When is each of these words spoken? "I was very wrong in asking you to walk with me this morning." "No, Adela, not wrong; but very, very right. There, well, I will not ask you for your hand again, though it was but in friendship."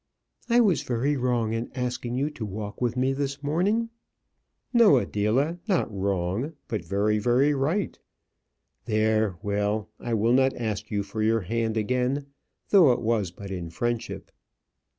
"I 0.49 0.61
was 0.61 0.81
very 0.81 1.15
wrong 1.15 1.53
in 1.53 1.69
asking 1.75 2.15
you 2.15 2.31
to 2.31 2.43
walk 2.43 2.81
with 2.81 2.97
me 2.97 3.13
this 3.13 3.43
morning." 3.43 3.91
"No, 4.73 4.97
Adela, 4.97 5.59
not 5.67 5.93
wrong; 5.95 6.53
but 6.67 6.83
very, 6.83 7.19
very 7.19 7.53
right. 7.53 7.99
There, 8.85 9.35
well, 9.43 9.91
I 9.99 10.15
will 10.15 10.33
not 10.33 10.55
ask 10.55 10.89
you 10.89 11.03
for 11.03 11.21
your 11.21 11.41
hand 11.41 11.77
again, 11.77 12.25
though 12.69 12.91
it 12.93 13.01
was 13.03 13.29
but 13.29 13.51
in 13.51 13.69
friendship." 13.69 14.31